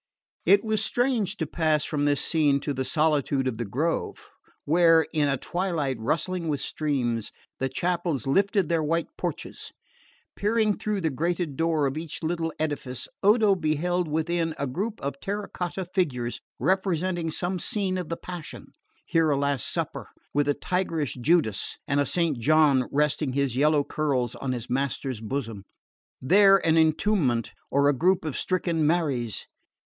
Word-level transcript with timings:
It 0.47 0.63
was 0.65 0.83
strange 0.83 1.37
to 1.37 1.45
pass 1.45 1.83
from 1.83 2.05
this 2.05 2.25
scene 2.25 2.59
to 2.61 2.73
the 2.73 2.83
solitude 2.83 3.47
of 3.47 3.59
the 3.59 3.65
grove, 3.65 4.31
where, 4.65 5.03
in 5.13 5.27
a 5.27 5.37
twilight 5.37 5.99
rustling 5.99 6.47
with 6.47 6.59
streams, 6.59 7.31
the 7.59 7.69
chapels 7.69 8.25
lifted 8.25 8.67
their 8.67 8.81
white 8.81 9.09
porches. 9.15 9.71
Peering 10.35 10.75
through 10.75 11.01
the 11.01 11.11
grated 11.11 11.55
door 11.55 11.85
of 11.85 11.99
each 11.99 12.23
little 12.23 12.51
edifice, 12.57 13.07
Odo 13.21 13.53
beheld 13.53 14.07
within 14.07 14.55
a 14.57 14.65
group 14.65 14.99
of 15.01 15.19
terra 15.19 15.47
cotta 15.47 15.85
figures 15.85 16.41
representing 16.57 17.29
some 17.29 17.59
scene 17.59 17.95
of 17.99 18.09
the 18.09 18.17
Passion 18.17 18.73
here 19.05 19.29
a 19.29 19.37
Last 19.37 19.71
Supper, 19.71 20.07
with 20.33 20.47
a 20.47 20.55
tigerish 20.55 21.13
Judas 21.21 21.77
and 21.87 21.99
a 21.99 22.07
Saint 22.07 22.39
John 22.39 22.87
resting 22.91 23.33
his 23.33 23.55
yellow 23.55 23.83
curls 23.83 24.33
on 24.33 24.51
his 24.51 24.67
Master's 24.67 25.21
bosom, 25.21 25.63
there 26.19 26.57
an 26.65 26.75
Entombment 26.75 27.51
or 27.69 27.87
a 27.87 27.93
group 27.93 28.25
of 28.25 28.35
stricken 28.35 28.87
Maries. 28.87 29.45